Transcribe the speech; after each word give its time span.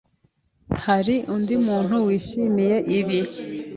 Hari 0.85 1.15
undi 1.35 1.55
muntu 1.65 1.95
wishimiye 2.05 2.77
ibi? 2.99 3.19